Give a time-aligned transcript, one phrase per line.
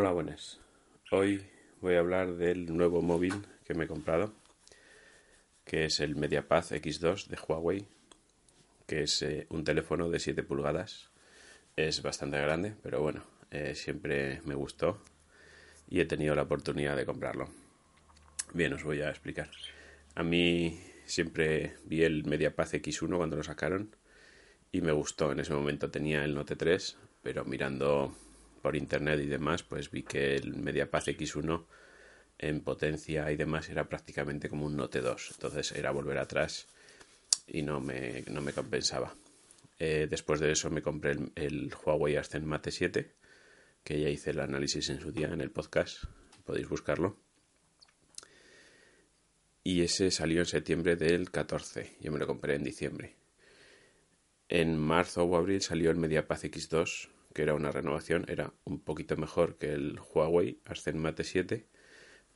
[0.00, 0.60] Hola, buenas.
[1.10, 1.44] Hoy
[1.80, 4.32] voy a hablar del nuevo móvil que me he comprado,
[5.64, 7.88] que es el MediaPad X2 de Huawei,
[8.86, 11.10] que es eh, un teléfono de 7 pulgadas.
[11.74, 15.02] Es bastante grande, pero bueno, eh, siempre me gustó
[15.88, 17.48] y he tenido la oportunidad de comprarlo.
[18.54, 19.50] Bien, os voy a explicar.
[20.14, 23.96] A mí siempre vi el MediaPad X1 cuando lo sacaron
[24.70, 25.32] y me gustó.
[25.32, 28.16] En ese momento tenía el Note 3, pero mirando
[28.58, 31.64] por internet y demás, pues vi que el MediaPad X1
[32.38, 35.30] en potencia y demás era prácticamente como un Note 2.
[35.32, 36.68] Entonces era volver atrás
[37.46, 39.14] y no me, no me compensaba.
[39.78, 43.14] Eh, después de eso me compré el, Huawei Ascend Mate 7,
[43.84, 46.04] que ya hice el análisis en su día en el podcast,
[46.44, 47.16] podéis buscarlo.
[49.62, 53.16] Y ese salió en septiembre del 14, yo me lo compré en diciembre.
[54.48, 59.16] En marzo o abril salió el MediaPad X2, que era una renovación, era un poquito
[59.16, 61.68] mejor que el Huawei Ascend Mate 7,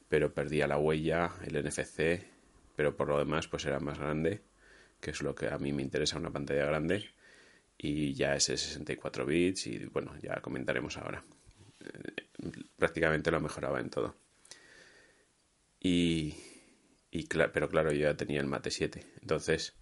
[0.08, 2.24] pero perdía la huella, el NFC,
[2.76, 4.44] pero por lo demás pues era más grande,
[5.00, 7.10] que es lo que a mí me interesa una pantalla grande,
[7.76, 11.24] y ya es 64 bits y bueno, ya comentaremos ahora.
[11.80, 12.28] Eh,
[12.76, 14.14] prácticamente lo mejoraba en todo.
[15.80, 16.36] Y,
[17.10, 19.74] y pero claro, yo ya tenía el Mate 7, entonces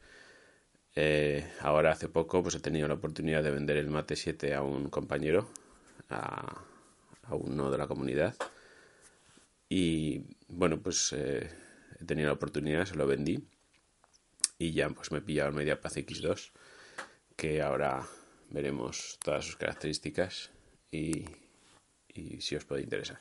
[0.97, 4.63] eh, ahora hace poco pues he tenido la oportunidad de vender el Mate 7 a
[4.63, 5.49] un compañero,
[6.09, 6.65] a,
[7.23, 8.35] a uno de la comunidad.
[9.69, 11.49] Y bueno, pues eh,
[12.01, 13.47] he tenido la oportunidad, se lo vendí.
[14.59, 16.51] Y ya pues me he pillado el MediaPad X2,
[17.37, 18.07] que ahora
[18.51, 20.51] veremos todas sus características
[20.91, 21.25] y,
[22.09, 23.21] y si os puede interesar.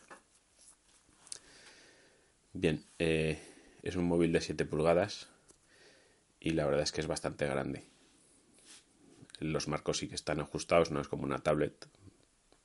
[2.51, 3.39] Bien, eh,
[3.83, 5.29] es un móvil de 7 pulgadas,
[6.39, 7.85] y la verdad es que es bastante grande.
[9.39, 11.87] Los marcos sí que están ajustados, no es como una tablet.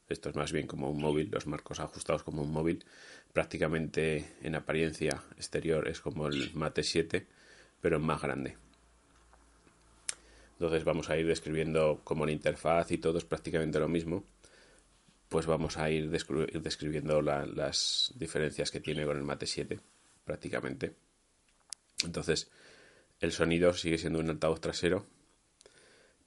[0.09, 2.85] Esto es más bien como un móvil, los marcos ajustados como un móvil.
[3.33, 7.27] Prácticamente en apariencia exterior es como el Mate 7,
[7.81, 8.57] pero más grande.
[10.53, 14.25] Entonces vamos a ir describiendo como la interfaz y todo es prácticamente lo mismo.
[15.29, 19.81] Pues vamos a ir, describiendo las diferencias que tiene con el Mate 7,
[20.25, 20.95] prácticamente.
[22.05, 22.51] Entonces,
[23.21, 25.07] el sonido sigue siendo un altavoz trasero,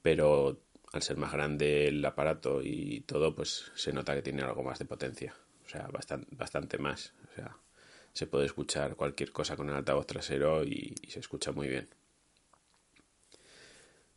[0.02, 0.62] pero
[0.94, 4.80] al ser más grande el aparato y todo, pues se nota que tiene algo más
[4.80, 5.36] de potencia.
[5.66, 7.14] O sea, bastante, bastante más.
[7.32, 7.58] O sea,
[8.14, 11.90] se puede escuchar cualquier cosa con el altavoz trasero y, y se escucha muy bien.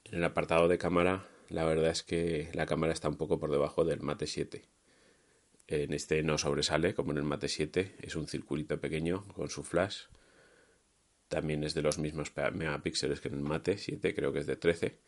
[0.05, 3.51] En el apartado de cámara, la verdad es que la cámara está un poco por
[3.51, 4.63] debajo del Mate 7.
[5.67, 9.63] En este no sobresale como en el Mate 7, es un circulito pequeño con su
[9.63, 10.05] flash
[11.31, 14.57] también es de los mismos megapíxeles que en el Mate 7, creo que es de
[14.57, 14.99] 13.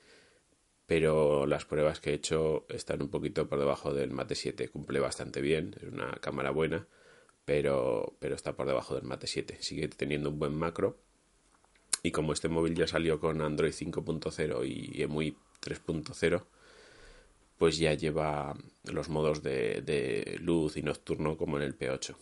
[0.87, 4.69] Pero las pruebas que he hecho están un poquito por debajo del Mate 7.
[4.69, 6.87] Cumple bastante bien, es una cámara buena,
[7.45, 9.59] pero, pero está por debajo del Mate 7.
[9.61, 10.97] Sigue teniendo un buen macro.
[12.05, 16.45] Y como este móvil ya salió con Android 5.0 y EMUI 3.0,
[17.59, 22.15] pues ya lleva los modos de, de luz y nocturno como en el P8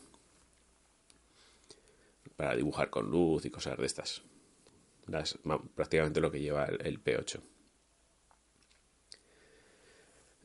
[2.41, 4.23] para dibujar con luz y cosas de estas.
[5.75, 7.39] Prácticamente lo que lleva el, P8.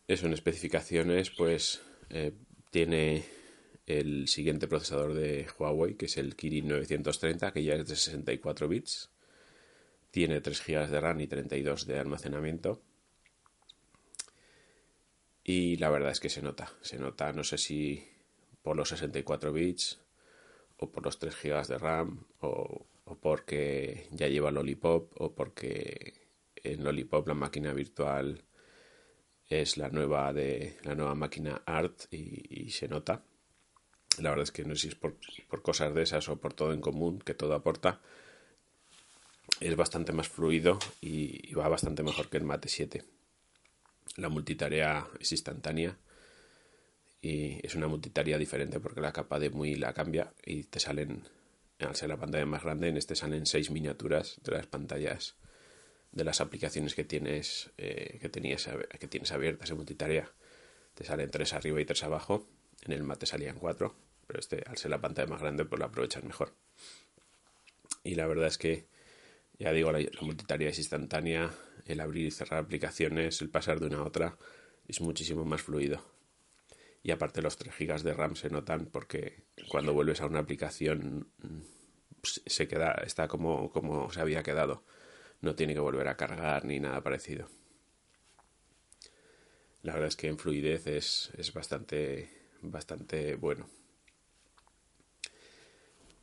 [0.05, 2.33] Eso en especificaciones, pues eh,
[2.69, 3.23] tiene
[3.85, 8.67] el siguiente procesador de Huawei, que es el Kirin 930, que ya es de 64
[8.67, 9.09] bits.
[10.11, 12.81] Tiene 3 GB de RAM y 32 de almacenamiento.
[15.45, 18.05] Y la verdad es que se nota, se nota, no sé si
[18.61, 20.04] por los 64 bits
[20.77, 22.85] o por los 3 GB de RAM, o,
[23.21, 28.43] porque ya lleva Lollipop, o porque en Lollipop la máquina virtual
[29.47, 33.23] es la nueva de la nueva máquina ART y, se nota.
[34.19, 35.17] La verdad es que no sé si es por,
[35.61, 38.01] cosas de esas o por todo en común que todo aporta.
[39.59, 43.03] Es bastante más fluido y, y va bastante mejor que el Mate 7.
[44.17, 45.97] La multitarea es instantánea
[47.25, 51.23] y es una multitarea diferente porque la capa de MUI la cambia y te salen,
[51.79, 55.35] al ser la pantalla más grande, en este salen seis miniaturas de las pantallas
[56.11, 58.69] de las aplicaciones que tienes, eh, que, tenías,
[58.99, 60.31] que tienes abiertas en multitarea.
[60.93, 62.47] Te salen tres arriba y tres abajo.
[62.83, 63.95] En el mate salían cuatro,
[64.27, 66.53] pero este, al ser la pantalla más grande, pues la aprovechas mejor.
[68.03, 68.85] Y la verdad es que,
[69.57, 71.51] ya digo, la multitarea es instantánea,
[71.87, 74.37] el abrir y cerrar aplicaciones, el pasar de una a otra,
[74.87, 76.14] es muchísimo más fluido
[77.05, 81.27] y aparte los 3 GB de RAM se notan porque cuando vuelves a una aplicación
[82.19, 84.83] pues, se queda, está como, como se había quedado.
[85.39, 87.47] No tiene que volver a cargar ni nada parecido.
[89.83, 92.27] La verdad es que en fluidez es, es bastante,
[92.63, 93.69] bastante bueno.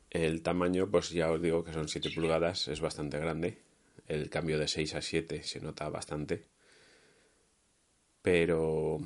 [0.09, 3.57] El tamaño, pues ya os digo que son 7 pulgadas, es bastante grande.
[4.05, 6.49] El cambio de 6 a 7 se nota bastante.
[8.21, 8.99] Pero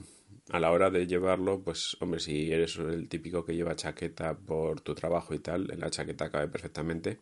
[0.49, 4.81] a la hora de llevarlo, pues hombre, si eres el típico que lleva chaqueta por
[4.81, 7.19] tu trabajo y tal, en la chaqueta cabe perfectamente.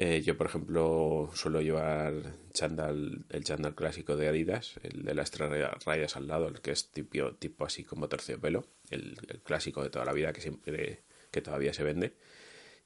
[0.00, 2.12] Eh, yo, por ejemplo, suelo llevar
[2.52, 5.50] chandal, el chandal clásico de Adidas, el de las tres
[5.84, 9.90] rayas al lado, el que es tipo, tipo así como terciopelo, el, el clásico de
[9.90, 12.14] toda la vida que siempre que todavía se vende,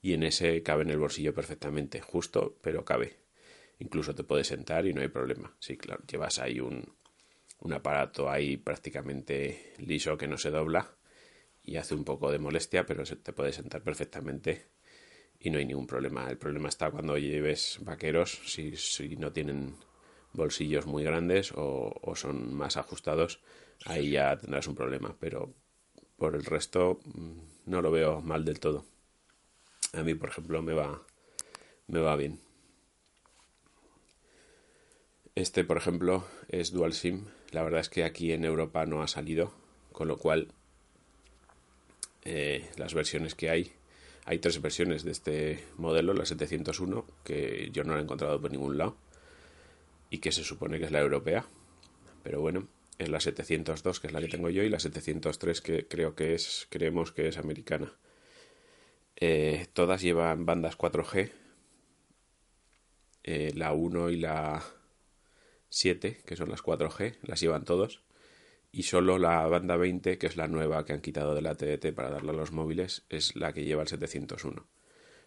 [0.02, 3.18] y en ese cabe en el bolsillo perfectamente, justo, pero cabe.
[3.78, 5.54] Incluso te puedes sentar y no hay problema.
[5.60, 6.94] Sí, claro, llevas ahí un,
[7.62, 10.96] un aparato ahí prácticamente liso que no se dobla
[11.62, 14.66] y hace un poco de molestia, pero se te puede sentar perfectamente
[15.38, 16.28] y no hay ningún problema.
[16.28, 19.76] El problema está cuando lleves vaqueros, si, si no tienen
[20.32, 23.40] bolsillos muy grandes o, o, son más ajustados,
[23.84, 25.54] ahí ya tendrás un problema, pero
[26.16, 28.86] por el resto mm, no lo veo mal del todo.
[29.92, 31.02] A mí, por ejemplo, me va,
[31.86, 32.40] me va bien.
[35.34, 37.26] Este, por ejemplo, es Dual SIM.
[37.52, 39.52] La verdad es que aquí en Europa no ha salido,
[39.92, 40.48] con lo cual
[42.24, 43.72] eh, las versiones que hay,
[44.24, 48.50] hay tres versiones de este modelo, la 701, que yo no la he encontrado por
[48.50, 48.96] ningún lado,
[50.10, 51.46] y que se supone que es la europea.
[52.22, 52.66] Pero bueno,
[52.98, 56.34] es la 702 que es la que tengo yo y la 703 que creo que
[56.34, 57.92] es creemos que es americana
[59.16, 61.30] eh, todas llevan bandas 4G
[63.24, 64.62] eh, la 1 y la
[65.72, 68.02] 7 que son las 4G las llevan todos
[68.70, 71.94] y solo la banda 20 que es la nueva que han quitado de la TDT
[71.94, 74.66] para darle a los móviles es la que lleva el 701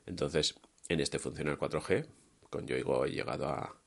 [0.06, 0.56] entonces
[0.90, 2.06] en este funciona el 4G
[2.50, 3.82] con Yoigo he llegado a,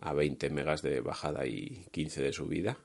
[0.00, 2.78] a 20 megas de bajada y 15 de subida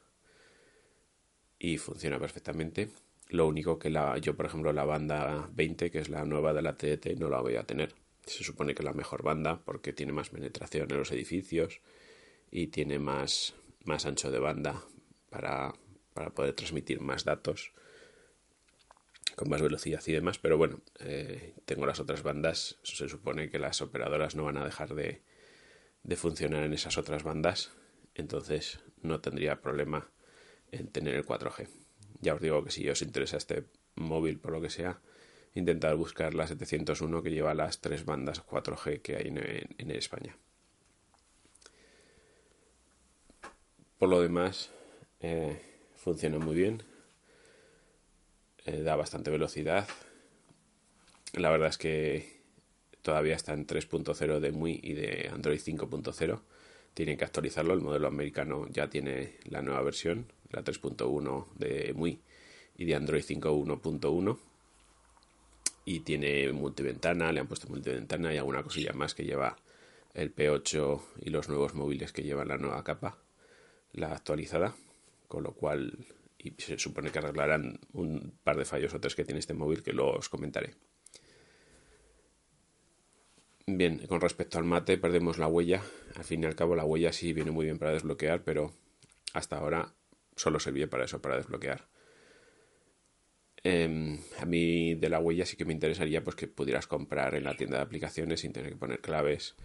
[1.60, 2.90] y funciona perfectamente.
[3.28, 6.62] Lo único que la, yo, por ejemplo, la banda 20, que es la nueva de
[6.62, 7.94] la TDT, no la voy a tener.
[8.26, 11.82] Se supone que es la mejor banda porque tiene más penetración en los edificios
[12.52, 14.84] y tiene más, más ancho de banda
[15.30, 15.74] para,
[16.14, 17.72] para poder transmitir más datos
[19.36, 20.38] con más velocidad y demás.
[20.40, 22.78] Pero bueno, eh, tengo las otras bandas.
[22.84, 25.22] Se supone que las operadoras no van a dejar de,
[26.04, 27.72] de funcionar en esas otras bandas.
[28.16, 30.10] Entonces no tendría problema
[30.72, 31.68] en tener el 4G.
[32.22, 33.66] Ya os digo que si os interesa este
[33.96, 35.00] móvil por lo que sea,
[35.54, 40.38] intentad buscar la 701 que lleva las tres bandas 4G que hay en, España.
[44.00, 44.70] Por lo demás,
[45.20, 45.62] eh,
[45.98, 46.84] funciona muy bien,
[48.66, 49.90] eh, da bastante velocidad.
[51.34, 52.40] La verdad es que
[53.02, 56.40] todavía está en 3.0 de MUI y de Android 5.0
[56.94, 57.74] tienen que actualizarlo.
[57.74, 62.22] El modelo americano ya tiene la nueva versión, la 3.1 de MUI
[62.78, 64.40] y de Android 5.1.1.
[65.84, 69.58] Y tiene multiventana, le han puesto multiventana y alguna cosilla más que lleva
[70.14, 73.18] el P8 y los nuevos móviles que llevan la nueva capa,
[73.94, 74.76] la actualizada.
[75.28, 76.08] Con lo cual,
[76.40, 79.84] y se supone que arreglarán un par de fallos o tres que tiene este móvil
[79.84, 80.74] que luego os comentaré.
[83.68, 85.84] Bien, con respecto al mate, perdemos la huella.
[86.16, 88.74] Al fin y al cabo, la huella sí viene muy bien para desbloquear, pero
[89.34, 89.94] hasta ahora
[90.36, 91.88] solo servía para eso, para desbloquear.
[93.64, 97.44] Em, a mí de la huella sí que me interesaría pues que pudieras comprar en
[97.44, 99.56] la tienda de aplicaciones sin tener que poner claves,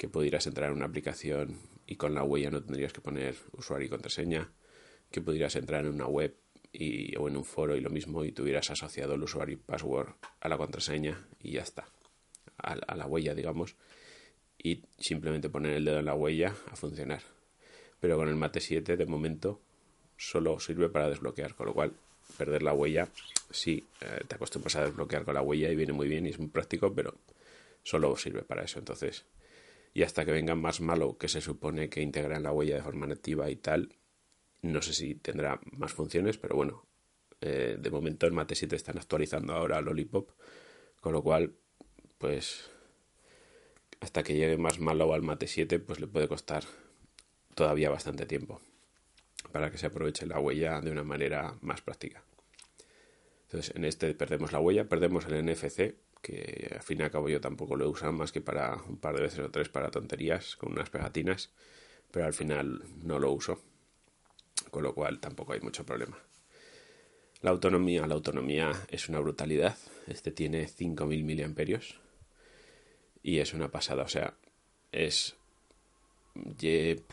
[0.00, 3.86] que pudieras entrar en una aplicación y con la huella no tendrías que poner usuario
[3.86, 4.50] y contraseña,
[5.10, 6.34] que pudieras entrar en una web
[6.72, 10.08] y, o en un foro y lo mismo y tuvieras asociado el usuario y password
[10.40, 11.86] a la contraseña y ya está
[12.56, 13.76] a, la huella, digamos,
[14.56, 17.20] y simplemente poner el dedo en la huella a funcionar.
[18.00, 19.60] Pero con el Mate 7 de momento
[20.16, 21.92] solo sirve para desbloquear, con lo cual
[22.38, 23.06] perder la huella,
[23.50, 26.38] sí, eh, te acostumbras a desbloquear con la huella y viene muy bien y es
[26.38, 27.18] muy práctico, pero
[27.82, 28.78] solo sirve para eso.
[28.78, 29.26] Entonces,
[29.92, 33.06] y hasta que venga más malo que se supone que integran la huella de forma
[33.06, 33.96] nativa y tal,
[34.62, 36.86] no sé si tendrá más funciones, pero bueno,
[37.40, 40.30] eh, de momento el Mate 7 están actualizando ahora Lollipop,
[41.00, 41.54] con lo cual
[42.18, 42.70] pues
[44.00, 46.64] hasta que llegue más malo al mate 7, pues le puede costar
[47.54, 48.60] todavía bastante tiempo
[49.52, 52.22] para que se aproveche la huella de una manera más práctica.
[53.44, 57.28] Entonces, en este perdemos la huella, perdemos el NFC, que al fin y al cabo
[57.28, 59.90] yo tampoco lo he usado más que para un par de veces o tres para
[59.90, 61.50] tonterías con unas pegatinas,
[62.10, 63.60] pero al final no lo uso,
[64.70, 66.18] con lo cual tampoco hay mucho problema.
[67.42, 69.76] La autonomía, la autonomía es una brutalidad.
[70.06, 71.98] Este tiene 5000 miliamperios
[73.22, 74.02] y es una pasada.
[74.02, 74.34] O sea,
[74.92, 75.36] es.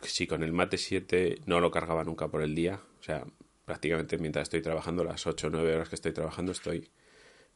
[0.03, 3.25] Si con el Mate 7 no lo cargaba nunca por el día, o sea,
[3.65, 6.89] prácticamente mientras estoy trabajando, las 8 o 9 horas que estoy trabajando, estoy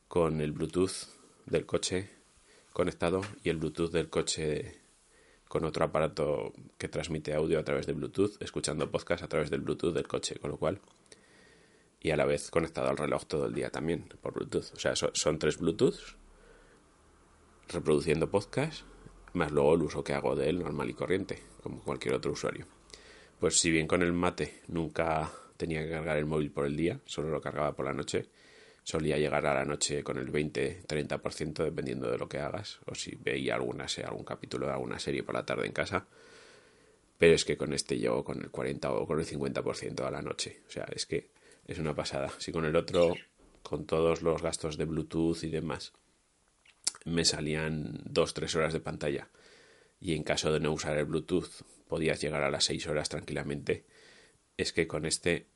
[0.08, 2.10] con el Bluetooth del coche
[2.74, 4.80] conectado y el Bluetooth del coche
[5.48, 9.62] con otro aparato que transmite audio a través de Bluetooth, escuchando podcast a través del
[9.62, 10.80] Bluetooth del coche, con lo cual
[12.02, 14.74] y a la vez conectado al reloj todo el día también por Bluetooth.
[14.74, 16.16] O sea, son, tres Bluetooths
[17.70, 18.82] reproduciendo podcast,
[19.34, 22.66] más luego el uso que hago de él normal y corriente, como cualquier otro usuario.
[23.40, 27.00] Pues si bien con el mate nunca tenía que cargar el móvil por el día,
[27.06, 28.28] solo lo cargaba por la noche,
[28.84, 33.16] solía llegar a la noche con el 20-30% dependiendo de lo que hagas, o si
[33.16, 36.08] veía alguna, algún capítulo de alguna serie por la tarde en casa.
[37.18, 40.22] Pero es que con este llego con el 40 o con el 50% a la
[40.22, 40.62] noche.
[40.68, 41.30] O sea, es que
[41.68, 42.32] es una pasada.
[42.40, 43.14] Si con el otro,
[43.62, 45.94] con todos los gastos de Bluetooth y demás,
[47.06, 49.30] me salían 2-3 horas de pantalla
[50.00, 53.86] y en caso de no usar el Bluetooth podías llegar a las 6 horas tranquilamente,
[54.58, 55.48] es que con este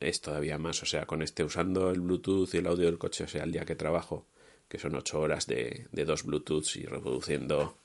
[0.00, 0.82] es todavía más.
[0.82, 3.52] O sea, con este usando el Bluetooth y el audio del coche, o sea, el
[3.52, 4.26] día que trabajo,
[4.68, 7.78] que son 8 horas de, de dos Bluetooths y reproduciendo,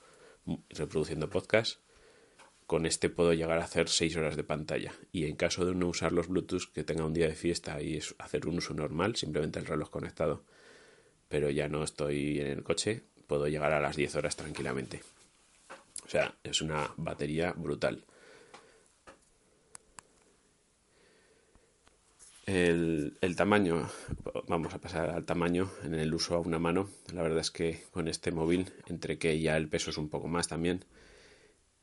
[0.69, 1.79] reproduciendo podcast,
[2.65, 4.93] con este puedo llegar a hacer 6 horas de pantalla.
[5.11, 7.99] Y en caso de no usar los Bluetooth, que tenga un día de fiesta y
[8.19, 10.43] hacer un uso normal, simplemente el reloj conectado,
[11.29, 15.01] pero ya no estoy en el coche, puedo llegar a las 10 horas tranquilamente.
[16.05, 18.05] O sea, es una batería brutal.
[22.45, 23.89] El, tamaño,
[24.49, 26.89] vamos a pasar al tamaño en el uso a una mano.
[27.13, 30.27] La verdad es que con este móvil, entre que ya el peso es un poco
[30.27, 30.83] más también,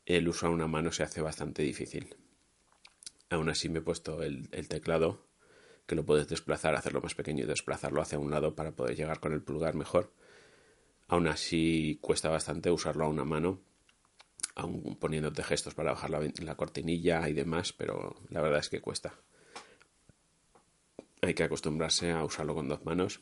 [0.05, 2.15] el uso a una mano se hace bastante difícil.
[3.31, 5.27] Aún así me he puesto el, teclado,
[5.87, 9.21] que lo puedes desplazar, hacerlo más pequeño y desplazarlo hacia un lado para poder llegar
[9.21, 10.13] con el pulgar mejor.
[11.09, 13.63] Aún así cuesta bastante usarlo a una mano,
[14.57, 19.15] aún poniéndote gestos para bajar la cortinilla y demás, pero la verdad es que cuesta.
[21.23, 23.21] Hay que acostumbrarse a usarlo con dos manos.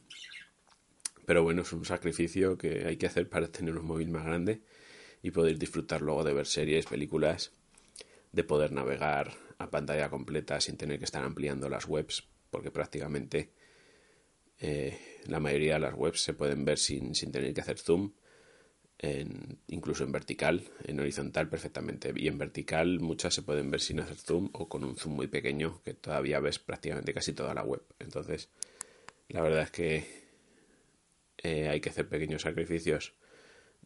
[1.26, 4.62] Pero bueno, es un sacrificio que hay que hacer para tener un móvil más grande
[5.22, 7.52] y poder disfrutar luego de ver series, películas,
[8.32, 13.52] de poder navegar a pantalla completa sin tener que estar ampliando las webs, porque prácticamente
[14.60, 18.12] eh, la mayoría de las webs se pueden ver sin, sin tener que hacer zoom,
[18.98, 24.00] en, incluso en vertical, en horizontal perfectamente, y en vertical muchas se pueden ver sin
[24.00, 27.62] hacer zoom o con un zoom muy pequeño que todavía ves prácticamente casi toda la
[27.62, 27.82] web.
[27.98, 28.48] Entonces,
[29.28, 30.04] la verdad es que
[31.38, 33.14] eh, hay que hacer pequeños sacrificios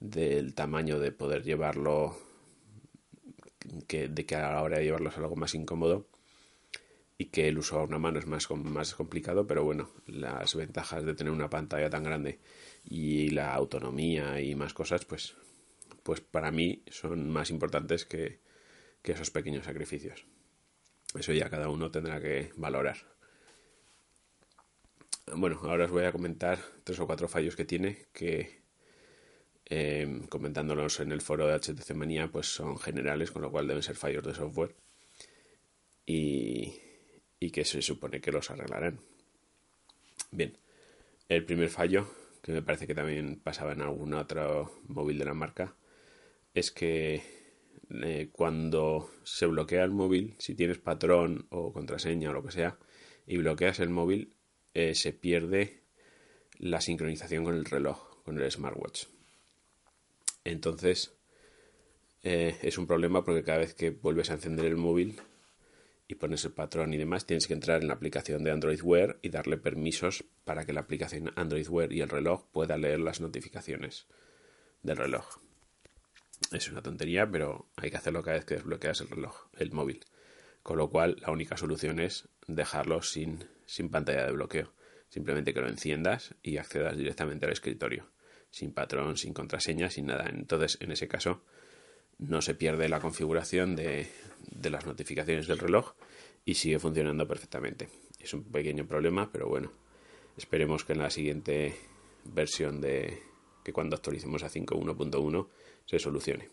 [0.01, 2.17] del tamaño de poder llevarlo,
[3.87, 6.09] que, de que a la hora de llevarlo es algo más incómodo
[7.23, 11.05] y que el uso a una mano es más, más complicado, pero bueno, las ventajas
[11.05, 12.41] de tener una pantalla tan grande
[12.85, 15.37] y la autonomía y más cosas, pues,
[16.03, 18.41] pues para mí son más importantes que,
[19.03, 20.27] que esos pequeños sacrificios.
[21.15, 22.97] Eso ya cada uno tendrá que valorar.
[25.33, 28.63] Bueno, ahora os voy a comentar tres o cuatro fallos que tiene que
[29.67, 33.85] eh, comentándolos en el foro de HTC Manía, pues son generales, con lo cual deben
[33.85, 34.75] ser fallos de software
[36.05, 36.92] y,
[37.43, 39.01] y que se supone que los arreglarán.
[40.31, 40.57] Bien,
[41.29, 42.07] el primer fallo,
[42.41, 45.75] que me parece que también pasaba en algún otro móvil de la marca,
[46.55, 47.21] es que
[47.91, 52.79] eh, cuando se bloquea el móvil, si tienes patrón o contraseña o lo que sea,
[53.27, 54.37] y bloqueas el móvil,
[54.73, 55.83] eh, se pierde
[56.59, 59.07] la sincronización con el reloj, con el smartwatch.
[60.45, 61.13] Entonces
[62.23, 65.21] eh, es un problema porque cada vez que vuelves a encender el móvil
[66.09, 69.19] y pones el patrón y demás, tienes que entrar en la aplicación de Android Wear
[69.23, 73.21] y darle permisos para que la aplicación Android Wear y el reloj pueda leer las
[73.21, 74.07] notificaciones
[74.83, 75.39] del reloj.
[76.51, 80.05] Es una tontería, pero hay que hacerlo cada vez que desbloqueas el reloj, el móvil.
[80.63, 84.73] Con lo cual, la única solución es dejarlo sin, sin pantalla de bloqueo.
[85.09, 88.13] Simplemente que lo enciendas y accedas directamente al escritorio
[88.53, 90.29] sin patrón, sin contraseña, sin nada.
[90.29, 91.43] Entonces, en ese caso,
[92.19, 94.09] no se pierde la configuración de,
[94.63, 95.93] de las notificaciones del reloj
[96.45, 97.89] y sigue funcionando perfectamente.
[98.19, 99.73] Es un pequeño problema, pero bueno,
[100.37, 101.77] esperemos que en la siguiente
[102.25, 103.23] versión de
[103.65, 105.49] que cuando actualicemos a 5.1.1
[105.87, 106.49] se solucione.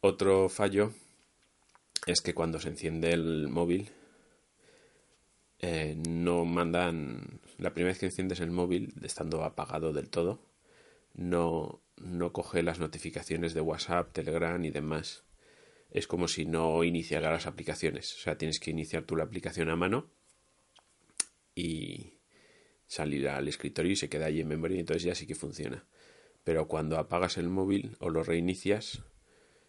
[0.00, 0.92] Otro fallo
[2.06, 3.90] es que cuando se enciende el móvil
[5.60, 10.40] eh, no mandan, la primera vez que enciendes el móvil, estando apagado del todo,
[11.14, 15.24] no, no coge las notificaciones de WhatsApp, Telegram y demás.
[15.90, 18.14] Es como si no iniciara las aplicaciones.
[18.14, 20.10] O sea, tienes que iniciar tú la aplicación a mano
[21.54, 22.14] y
[22.86, 25.86] salir al escritorio y se queda allí en memoria y entonces ya sí que funciona.
[26.44, 29.02] Pero cuando apagas el móvil o lo reinicias,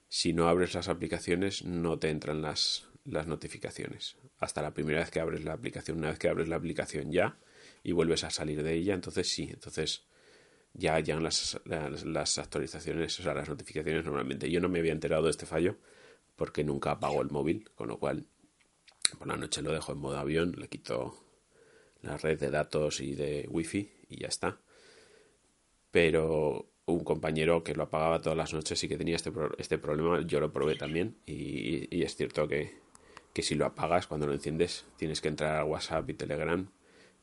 [0.07, 4.17] si no abres las aplicaciones no te entran las las notificaciones.
[4.39, 7.37] Hasta la primera vez que abres la aplicación, una vez que abres la aplicación ya
[7.83, 10.05] y vuelves a salir de ella, entonces sí, entonces
[10.73, 14.49] ya llegan las, las, actualizaciones, o sea, las notificaciones normalmente.
[14.49, 15.77] Yo no me había enterado de este fallo
[16.35, 18.25] porque nunca apago el móvil, con lo cual
[19.17, 21.15] por la noche lo dejo en modo avión, le quito
[22.01, 24.59] la red de datos y de wifi y ya está.
[25.91, 30.21] Pero un compañero que lo apagaba todas las noches y que tenía este, este problema,
[30.25, 32.73] yo lo probé también y, es cierto que,
[33.31, 36.67] que, si lo apagas cuando lo enciendes tienes que entrar a WhatsApp y Telegram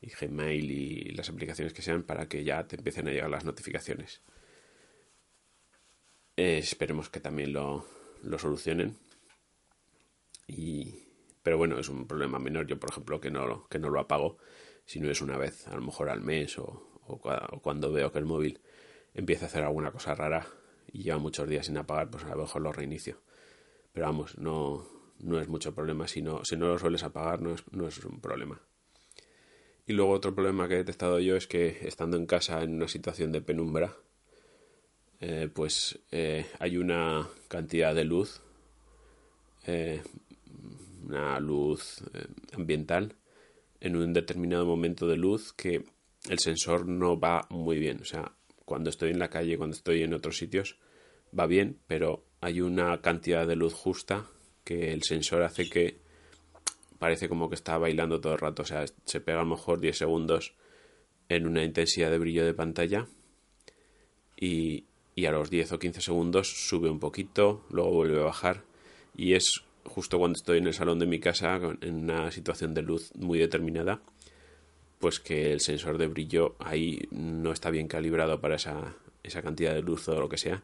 [0.01, 3.45] y Gmail y las aplicaciones que sean para que ya te empiecen a llegar las
[3.45, 4.21] notificaciones.
[6.35, 7.85] esperemos que también lo,
[8.23, 8.97] lo solucionen.
[10.47, 11.05] Y,
[11.43, 12.67] pero bueno, es un problema menor.
[12.67, 14.37] Yo, por ejemplo, que no, que no lo apago,
[14.85, 18.19] si no es una vez, a lo mejor al mes o, o cuando veo que
[18.19, 18.59] el móvil
[19.13, 20.47] empieza a hacer alguna cosa rara
[20.91, 23.21] y lleva muchos días sin apagar, pues a lo mejor lo reinicio.
[23.93, 24.87] Pero vamos, no,
[25.19, 26.07] no es mucho problema.
[26.07, 28.61] Si no, si no lo sueles apagar, no es, no es un problema.
[29.87, 32.87] Y luego otro problema que he detectado yo es que estando en casa en una
[32.87, 33.95] situación de penumbra,
[35.19, 38.41] eh, pues eh, hay una cantidad de luz,
[39.65, 40.01] eh,
[41.05, 42.03] una luz
[42.53, 43.15] ambiental,
[43.79, 45.83] en un determinado momento de luz que
[46.29, 48.01] el sensor no va muy bien.
[48.01, 48.33] O sea,
[48.65, 50.77] cuando estoy en la calle, cuando estoy en otros sitios,
[51.37, 54.27] va bien, pero hay una cantidad de luz justa
[54.63, 56.00] que el sensor hace que
[57.01, 58.61] parece como que está bailando todo el rato.
[58.61, 60.53] O sea, se pega a lo mejor 10 segundos
[61.29, 63.07] en una intensidad de brillo de pantalla
[64.37, 68.61] y, y a los 10 o 15 segundos sube un poquito, luego vuelve a bajar
[69.17, 72.83] y es justo cuando estoy en el salón de mi casa en una situación de
[72.83, 73.99] luz muy determinada
[74.99, 79.73] pues que el sensor de brillo ahí no está bien calibrado para esa, esa cantidad
[79.73, 80.61] de luz o lo que sea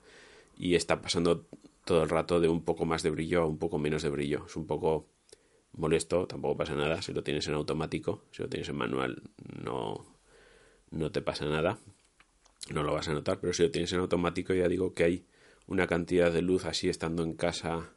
[0.56, 1.48] y está pasando
[1.84, 4.44] todo el rato de un poco más de brillo a un poco menos de brillo.
[4.46, 5.08] Es un poco
[5.74, 7.02] molesto, tampoco pasa nada.
[7.02, 9.22] Si lo tienes en automático, si lo tienes en manual,
[9.64, 10.06] no,
[10.92, 11.80] no te pasa nada.
[12.72, 15.26] No lo vas a notar, pero si lo tienes en automático, ya digo que hay
[15.68, 17.92] una cantidad de luz así estando en casa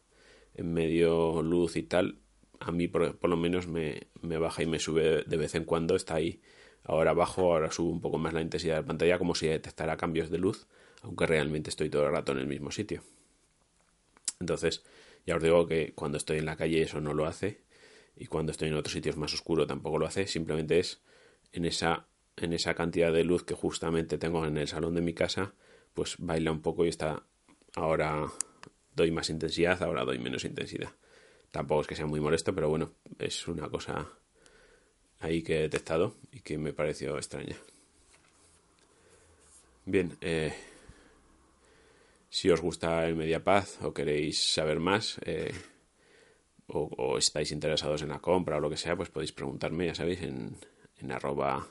[0.55, 2.18] en medio luz y tal,
[2.61, 6.16] a mí por, lo menos me, baja y me sube de vez en cuando, está
[6.16, 6.40] ahí.
[6.85, 10.31] Ahora bajo, ahora subo un poco más la intensidad de pantalla como si detectara cambios
[10.31, 10.66] de luz,
[11.03, 13.03] aunque realmente estoy todo el rato en el mismo sitio.
[14.40, 14.83] Entonces,
[15.27, 17.61] ya os digo que cuando estoy en la calle eso no lo hace
[18.16, 21.01] y cuando estoy en otros sitios más oscuros tampoco lo hace, simplemente es
[21.53, 25.12] en esa en esa cantidad de luz que justamente tengo en el salón de mi
[25.12, 25.55] casa,
[25.94, 27.23] pues baila un poco y está
[27.75, 28.31] ahora
[28.94, 30.90] doy más intensidad, ahora doy menos intensidad.
[31.51, 34.09] Tampoco es que sea muy molesto, pero bueno, es una cosa
[35.18, 37.57] ahí que he detectado y que me pareció extraña.
[39.85, 40.55] Bien, eh,
[42.29, 45.53] si os gusta el Mediapaz o queréis saber más eh,
[46.72, 50.22] o, estáis interesados en la compra o lo que sea, pues podéis preguntarme, ya sabéis,
[50.22, 50.56] en,
[50.98, 51.66] en arroba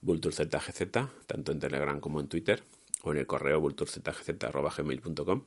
[0.00, 0.90] vulturzgz,
[1.26, 2.62] tanto en Telegram como en Twitter,
[3.02, 5.44] o en el correo vulturzgz.gmail.com.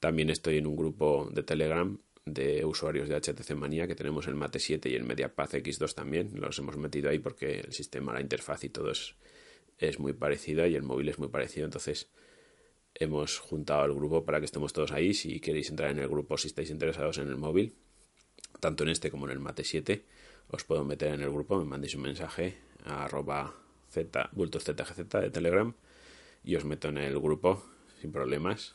[0.00, 4.34] También estoy en un grupo de Telegram de usuarios de HTC Manía que tenemos el
[4.34, 6.32] Mate 7 y el MediaPath X2 también.
[6.34, 9.14] Los hemos metido ahí porque el sistema, la interfaz y todo es,
[9.78, 11.64] es muy parecido y el móvil es muy parecido.
[11.64, 12.10] Entonces
[12.94, 15.14] hemos juntado al grupo para que estemos todos ahí.
[15.14, 17.76] Si queréis entrar en el grupo, si estáis interesados en el móvil,
[18.60, 20.04] tanto en este como en el Mate 7,
[20.48, 21.58] os puedo meter en el grupo.
[21.58, 23.54] Me mandéis un mensaje a arroba
[23.90, 25.74] z, zgz de Telegram
[26.44, 27.64] y os meto en el grupo
[28.00, 28.74] sin problemas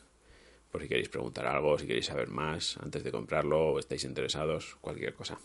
[0.72, 4.78] por si queréis preguntar algo, si queréis saber más antes de comprarlo o estáis interesados,
[4.80, 5.38] cualquier cosa.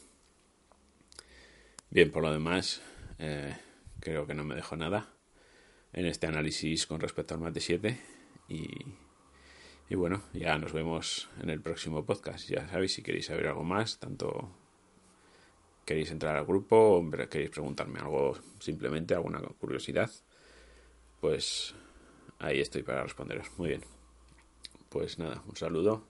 [1.89, 2.81] Bien, por lo demás,
[3.19, 3.57] eh,
[3.99, 5.09] creo que no me dejo nada
[5.91, 7.99] en este análisis con respecto al Mate 7
[8.47, 8.67] y,
[9.89, 12.49] y bueno, ya nos vemos en el próximo podcast.
[12.49, 14.49] Ya sabéis, si queréis saber algo más, tanto
[15.85, 20.11] queréis entrar al grupo o queréis preguntarme algo simplemente, alguna curiosidad,
[21.21, 21.73] pues
[22.39, 23.47] ahí estoy para responderos.
[23.57, 23.97] Muy bien
[24.89, 26.07] pues nada, un saludo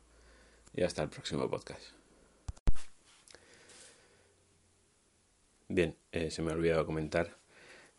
[0.74, 1.82] y hasta el próximo podcast.
[5.68, 7.38] Bien, eh, se me ha olvidado comentar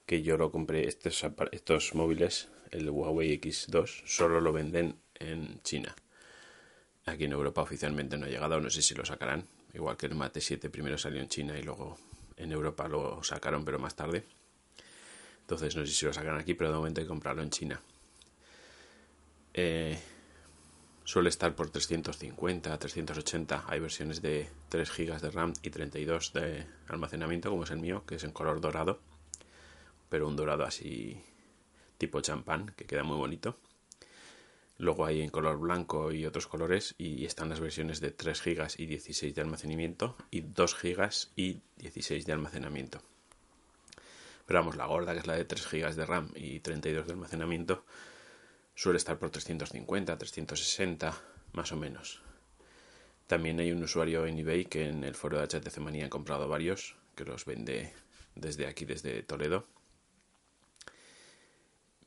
[0.06, 5.94] que yo lo compré, estos, estos móviles, el Huawei X2, solo lo venden en China.
[7.06, 10.14] Aquí en Europa oficialmente no ha llegado, no sé si lo sacarán, igual que el
[10.14, 11.96] Mate 7 primero salió en China y luego
[12.36, 14.24] en Europa lo sacaron, pero más tarde.
[15.40, 17.80] Entonces no sé si lo sacarán aquí, pero de momento hay que comprarlo en China.
[19.54, 19.98] Eh,
[21.04, 23.64] suele estar por 350, 380.
[23.66, 28.04] Hay versiones de 3 GB de RAM y 32 de almacenamiento, como es el mío,
[28.06, 29.00] que es en color dorado,
[30.10, 31.20] pero un dorado así
[31.96, 33.58] tipo champán, que queda muy bonito.
[34.78, 38.68] Luego hay en color blanco y otros colores y están las versiones de 3 GB
[38.78, 43.02] y 16 de almacenamiento y 2 GB y 16 de almacenamiento.
[44.46, 47.12] Pero vamos, la gorda, que es la de 3 GB de RAM y 32 de
[47.12, 47.84] almacenamiento,
[48.76, 51.20] suele estar por 350, 360,
[51.52, 52.22] más o menos.
[53.26, 56.48] También hay un usuario en eBay que en el foro de HTC Manía ha comprado
[56.48, 57.92] varios, que los vende
[58.36, 59.66] desde aquí, desde Toledo,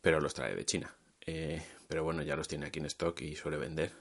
[0.02, 0.96] pero los trae de China.
[1.26, 3.92] Eh, pero bueno, ya los tiene aquí en stock y suele vender.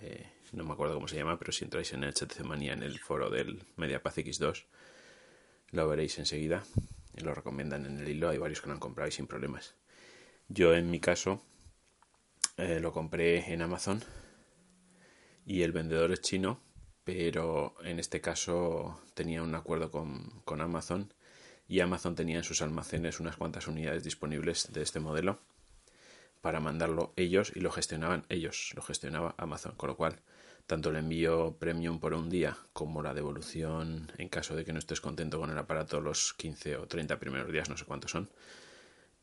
[0.00, 3.00] Eh, no me acuerdo cómo se llama, pero si entráis en HTC Manía en el
[3.00, 4.66] foro del MediaPath X2,
[5.72, 6.62] lo veréis enseguida.
[7.16, 9.74] Lo recomiendan en el hilo, hay varios que lo han comprado y sin problemas.
[10.46, 11.42] Yo en mi caso
[12.56, 14.04] eh, lo compré en Amazon
[15.44, 16.60] y el vendedor es chino,
[17.02, 21.12] pero en este caso tenía un acuerdo con, con Amazon
[21.66, 25.40] y Amazon tenía en sus almacenes unas cuantas unidades disponibles de este modelo
[26.44, 30.20] para mandarlo ellos y lo gestionaban ellos, lo gestionaba Amazon, con lo cual
[30.66, 34.78] tanto el envío premium por un día como la devolución en caso de que no
[34.78, 38.28] estés contento con el aparato los 15 o 30 primeros días, no sé cuántos son,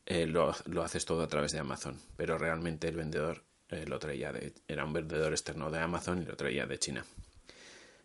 [0.04, 4.32] eh, lo, haces todo a través de Amazon, pero realmente el vendedor eh, lo traía
[4.32, 7.04] de, era un vendedor externo de Amazon y lo traía de China.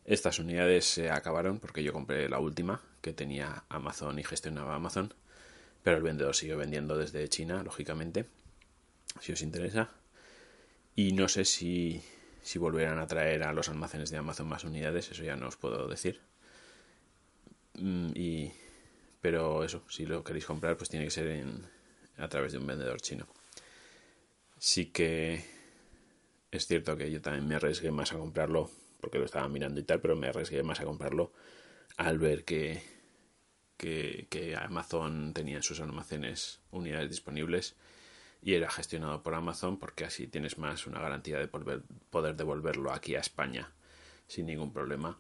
[0.06, 5.12] Estas unidades se acabaron porque yo compré la última que tenía Amazon y gestionaba Amazon,
[5.82, 8.28] pero el vendedor siguió vendiendo desde China, lógicamente
[9.22, 9.90] si os interesa.
[10.96, 12.02] Y no sé si,
[12.42, 15.58] si volverán a traer a los almacenes de Amazon más unidades, eso ya no os
[15.58, 16.22] puedo decir.
[17.76, 18.52] Mm, y,
[19.22, 21.46] pero eso, si lo queréis comprar, pues tiene que ser
[22.18, 23.28] a través de un vendedor chino.
[24.58, 25.46] Sí que
[26.52, 29.84] es cierto que yo también me arriesgué más a comprarlo, porque lo estaba mirando y
[29.84, 31.32] tal, pero me arriesgué más a comprarlo
[31.98, 32.82] al ver que,
[33.78, 37.76] que, que Amazon tenía en sus almacenes unidades disponibles
[38.42, 43.16] y era gestionado por Amazon porque así tienes más una garantía de poder devolverlo aquí
[43.16, 43.72] a España
[44.28, 45.18] sin ningún problema,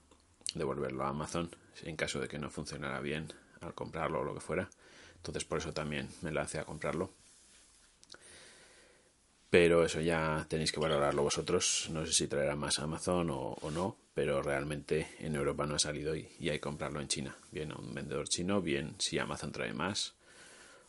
[0.54, 1.50] devolverlo a Amazon
[1.84, 4.70] en caso de que no funcionara bien al comprarlo o lo que fuera.
[5.16, 7.12] Entonces por eso también me lancé a comprarlo.
[9.50, 11.90] Pero eso ya tenéis que valorarlo vosotros.
[11.92, 16.16] No sé si traerá más Amazon o, no, pero realmente en Europa no ha salido
[16.16, 17.38] y, y hay que comprarlo en China.
[17.52, 20.16] Bien a un vendedor chino, bien si Amazon trae más,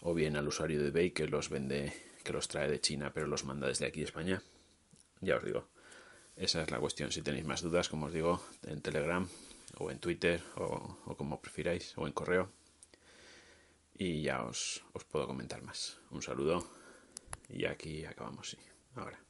[0.00, 1.92] o bien al usuario de eBay que los vende
[2.28, 4.42] que los trae de China pero los manda desde aquí España.
[5.22, 5.66] Ya os digo,
[6.36, 7.10] esa es la cuestión.
[7.10, 9.26] Si tenéis más dudas, como os digo, en Telegram
[9.78, 12.52] o en Twitter o, o como prefiráis o en correo.
[13.94, 15.96] Y ya os, os puedo comentar más.
[16.10, 16.68] Un saludo
[17.48, 18.58] y aquí acabamos, sí.
[18.94, 19.27] Ahora.